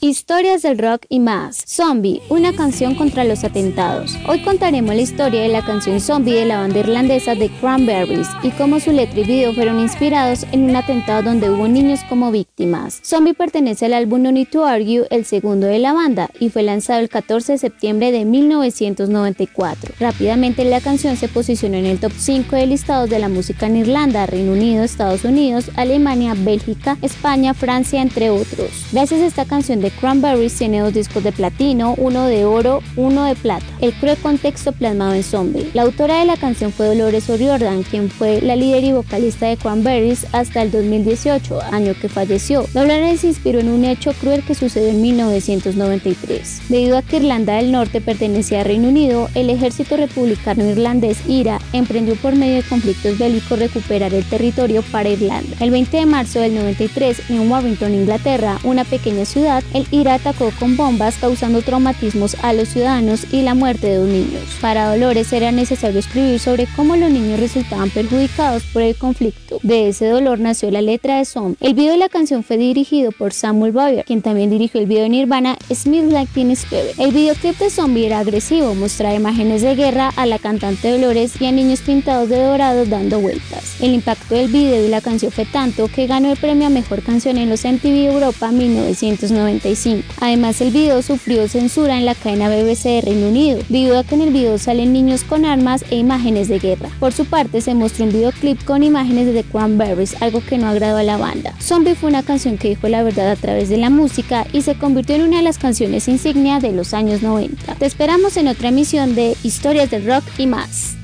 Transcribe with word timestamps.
Historias 0.00 0.62
del 0.62 0.78
rock 0.78 1.06
y 1.08 1.18
más. 1.18 1.64
Zombie, 1.66 2.22
una 2.28 2.52
canción 2.52 2.94
contra 2.94 3.24
los 3.24 3.42
atentados. 3.42 4.16
Hoy 4.28 4.42
contaremos 4.42 4.94
la 4.94 5.02
historia 5.02 5.42
de 5.42 5.48
la 5.48 5.64
canción 5.64 5.98
Zombie 5.98 6.34
de 6.34 6.44
la 6.44 6.58
banda 6.58 6.78
irlandesa 6.78 7.34
The 7.34 7.50
Cranberries 7.58 8.28
y 8.44 8.50
cómo 8.50 8.78
su 8.78 8.92
letra 8.92 9.18
y 9.18 9.24
video 9.24 9.52
fueron 9.54 9.80
inspirados 9.80 10.46
en 10.52 10.70
un 10.70 10.76
atentado 10.76 11.24
donde 11.24 11.50
hubo 11.50 11.66
niños 11.66 11.98
como 12.08 12.30
víctimas. 12.30 13.00
Zombie 13.02 13.34
pertenece 13.34 13.86
al 13.86 13.92
álbum 13.92 14.22
No 14.22 14.30
Need 14.30 14.50
to 14.50 14.64
Argue, 14.64 15.08
el 15.10 15.24
segundo 15.24 15.66
de 15.66 15.80
la 15.80 15.92
banda, 15.92 16.30
y 16.38 16.50
fue 16.50 16.62
lanzado 16.62 17.00
el 17.00 17.08
14 17.08 17.54
de 17.54 17.58
septiembre 17.58 18.12
de 18.12 18.24
1994. 18.24 19.94
Rápidamente 19.98 20.64
la 20.64 20.80
canción 20.80 21.16
se 21.16 21.26
posicionó 21.26 21.76
en 21.76 21.86
el 21.86 21.98
top 21.98 22.12
5 22.16 22.54
de 22.54 22.68
listados 22.68 23.10
de 23.10 23.18
la 23.18 23.28
música 23.28 23.66
en 23.66 23.78
Irlanda, 23.78 24.26
Reino 24.26 24.52
Unido, 24.52 24.84
Estados 24.84 25.24
Unidos, 25.24 25.72
Alemania, 25.74 26.34
Bélgica, 26.36 26.96
España, 27.02 27.52
Francia, 27.52 28.00
entre 28.00 28.30
otros. 28.30 28.70
Gracias 28.92 29.22
a 29.22 29.26
esta 29.26 29.44
canción 29.44 29.80
de 29.80 29.87
Cranberries 29.90 30.54
tiene 30.54 30.80
dos 30.80 30.94
discos 30.94 31.22
de 31.24 31.32
platino, 31.32 31.94
uno 31.96 32.26
de 32.26 32.44
oro, 32.44 32.82
uno 32.96 33.24
de 33.24 33.34
plata. 33.34 33.66
El 33.80 33.92
cruel 33.94 34.16
contexto 34.18 34.72
plasmado 34.72 35.14
en 35.14 35.22
Zombie. 35.22 35.70
La 35.74 35.82
autora 35.82 36.18
de 36.18 36.24
la 36.24 36.36
canción 36.36 36.72
fue 36.72 36.86
Dolores 36.86 37.28
O'Riordan, 37.30 37.82
quien 37.82 38.10
fue 38.10 38.40
la 38.40 38.56
líder 38.56 38.84
y 38.84 38.92
vocalista 38.92 39.46
de 39.46 39.56
Cranberries 39.56 40.26
hasta 40.32 40.62
el 40.62 40.70
2018, 40.70 41.62
año 41.72 41.94
que 42.00 42.08
falleció. 42.08 42.66
Dolores 42.74 43.20
se 43.20 43.28
inspiró 43.28 43.60
en 43.60 43.68
un 43.68 43.84
hecho 43.84 44.12
cruel 44.14 44.42
que 44.44 44.54
sucedió 44.54 44.88
en 44.88 45.02
1993. 45.02 46.62
Debido 46.68 46.98
a 46.98 47.02
que 47.02 47.16
Irlanda 47.16 47.56
del 47.56 47.72
Norte 47.72 48.00
pertenecía 48.00 48.60
al 48.60 48.66
Reino 48.66 48.88
Unido, 48.88 49.28
el 49.34 49.50
ejército 49.50 49.96
republicano 49.96 50.64
irlandés 50.64 51.18
IRA 51.28 51.58
emprendió 51.72 52.14
por 52.16 52.34
medio 52.34 52.56
de 52.56 52.62
conflictos 52.62 53.18
bélicos 53.18 53.58
recuperar 53.58 54.14
el 54.14 54.24
territorio 54.24 54.82
para 54.90 55.08
Irlanda. 55.08 55.56
El 55.60 55.70
20 55.70 55.96
de 55.96 56.06
marzo 56.06 56.40
del 56.40 56.54
93, 56.54 57.30
en 57.30 57.50
Warrington, 57.50 57.94
Inglaterra, 57.94 58.58
una 58.64 58.84
pequeña 58.84 59.24
ciudad, 59.24 59.62
el 59.78 59.86
IRA 59.92 60.14
atacó 60.14 60.50
con 60.58 60.76
bombas 60.76 61.16
causando 61.20 61.62
traumatismos 61.62 62.36
a 62.42 62.52
los 62.52 62.68
ciudadanos 62.68 63.32
y 63.32 63.42
la 63.42 63.54
muerte 63.54 63.86
de 63.88 63.96
dos 63.96 64.08
niños. 64.08 64.42
Para 64.60 64.90
Dolores 64.90 65.32
era 65.32 65.52
necesario 65.52 66.00
escribir 66.00 66.40
sobre 66.40 66.66
cómo 66.74 66.96
los 66.96 67.10
niños 67.10 67.38
resultaban 67.38 67.90
perjudicados 67.90 68.64
por 68.64 68.82
el 68.82 68.96
conflicto. 68.96 69.60
De 69.62 69.88
ese 69.88 70.08
dolor 70.08 70.40
nació 70.40 70.70
la 70.70 70.82
letra 70.82 71.18
de 71.18 71.24
Zombie. 71.24 71.56
El 71.60 71.74
video 71.74 71.92
de 71.92 71.98
la 71.98 72.08
canción 72.08 72.42
fue 72.42 72.56
dirigido 72.56 73.12
por 73.12 73.32
Samuel 73.32 73.72
Boyer, 73.72 74.04
quien 74.04 74.20
también 74.20 74.50
dirigió 74.50 74.80
el 74.80 74.86
video 74.86 75.04
de 75.04 75.10
Nirvana 75.10 75.56
Smith 75.72 76.10
Like 76.10 76.32
Teen 76.34 76.50
Spirit. 76.50 76.98
El 76.98 77.12
videoclip 77.12 77.56
de 77.58 77.70
Zombie 77.70 78.06
era 78.06 78.18
agresivo, 78.18 78.74
mostraba 78.74 79.14
imágenes 79.14 79.62
de 79.62 79.76
guerra 79.76 80.12
a 80.16 80.26
la 80.26 80.38
cantante 80.38 80.90
Dolores 80.90 81.40
y 81.40 81.46
a 81.46 81.52
niños 81.52 81.80
pintados 81.80 82.28
de 82.28 82.42
dorado 82.42 82.84
dando 82.84 83.20
vueltas. 83.20 83.80
El 83.80 83.94
impacto 83.94 84.34
del 84.34 84.48
video 84.48 84.84
y 84.84 84.88
la 84.88 85.00
canción 85.00 85.30
fue 85.30 85.44
tanto 85.44 85.86
que 85.86 86.08
ganó 86.08 86.32
el 86.32 86.36
premio 86.36 86.66
a 86.66 86.70
Mejor 86.70 87.02
Canción 87.02 87.38
en 87.38 87.48
los 87.48 87.64
MTV 87.64 88.12
Europa 88.12 88.50
1990 88.50 89.67
Además, 90.20 90.60
el 90.60 90.70
video 90.70 91.02
sufrió 91.02 91.46
censura 91.46 91.98
en 91.98 92.06
la 92.06 92.14
cadena 92.14 92.48
BBC 92.48 92.84
de 92.84 93.00
Reino 93.02 93.28
Unido, 93.28 93.60
debido 93.68 93.98
a 93.98 94.04
que 94.04 94.14
en 94.14 94.22
el 94.22 94.32
video 94.32 94.56
salen 94.56 94.92
niños 94.92 95.24
con 95.24 95.44
armas 95.44 95.84
e 95.90 95.96
imágenes 95.96 96.48
de 96.48 96.58
guerra. 96.58 96.88
Por 96.98 97.12
su 97.12 97.26
parte, 97.26 97.60
se 97.60 97.74
mostró 97.74 98.06
un 98.06 98.12
videoclip 98.12 98.64
con 98.64 98.82
imágenes 98.82 99.26
de 99.26 99.42
The 99.42 99.44
Cranberries, 99.44 100.20
algo 100.22 100.40
que 100.40 100.56
no 100.56 100.68
agradó 100.68 100.96
a 100.96 101.02
la 101.02 101.18
banda. 101.18 101.54
Zombie 101.60 101.94
fue 101.94 102.08
una 102.08 102.22
canción 102.22 102.56
que 102.56 102.68
dijo 102.68 102.88
la 102.88 103.02
verdad 103.02 103.30
a 103.30 103.36
través 103.36 103.68
de 103.68 103.76
la 103.76 103.90
música 103.90 104.46
y 104.52 104.62
se 104.62 104.74
convirtió 104.74 105.16
en 105.16 105.22
una 105.22 105.38
de 105.38 105.42
las 105.42 105.58
canciones 105.58 106.08
insignia 106.08 106.60
de 106.60 106.72
los 106.72 106.94
años 106.94 107.22
90. 107.22 107.74
Te 107.74 107.86
esperamos 107.86 108.36
en 108.36 108.48
otra 108.48 108.68
emisión 108.68 109.14
de 109.14 109.36
Historias 109.42 109.90
del 109.90 110.06
Rock 110.06 110.24
y 110.38 110.46
más. 110.46 110.97